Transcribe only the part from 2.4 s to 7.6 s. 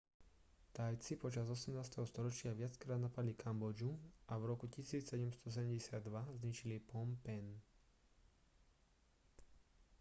viackrát napadli kambodžu a v roku 1772 zničili phnom phen